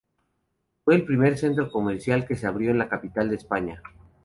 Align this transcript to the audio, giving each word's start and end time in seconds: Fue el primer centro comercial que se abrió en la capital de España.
Fue 0.83 0.95
el 0.95 1.05
primer 1.05 1.37
centro 1.37 1.69
comercial 1.69 2.25
que 2.25 2.35
se 2.35 2.47
abrió 2.47 2.71
en 2.71 2.79
la 2.79 2.89
capital 2.89 3.29
de 3.29 3.35
España. 3.35 3.83